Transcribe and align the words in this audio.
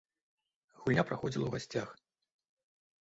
Гульня 0.79 1.03
праходзіла 1.11 1.45
ў 1.49 1.61
гасцях. 1.61 1.89